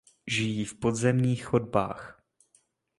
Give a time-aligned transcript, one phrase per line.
[0.27, 2.21] Žijí v podzemních chodbách.